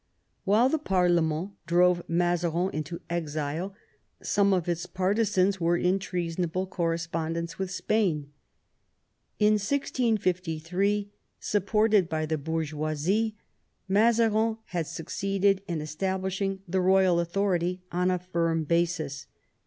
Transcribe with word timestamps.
While 0.45 0.67
the 0.67 0.79
parlement 0.79 1.51
drove 1.67 2.01
Mazarin 2.07 2.71
into 2.73 3.01
exile, 3.07 3.75
some 4.23 4.51
of 4.51 4.67
its 4.67 4.87
partisans 4.87 5.61
were 5.61 5.77
in 5.77 5.99
treason 5.99 6.43
able 6.43 6.65
correspondence 6.65 7.59
with 7.59 7.69
Spain. 7.69 8.31
In 9.37 9.53
1653, 9.59 11.11
supported 11.39 12.09
by 12.09 12.25
the 12.25 12.39
bourgeoisie, 12.39 13.35
Mazarin 13.87 14.57
had 14.69 14.87
succeeded 14.87 15.61
in 15.67 15.81
establishing 15.81 16.63
the 16.67 16.81
royal 16.81 17.19
authority 17.19 17.83
on 17.91 18.09
a 18.09 18.17
firm 18.17 18.63
basis. 18.63 19.27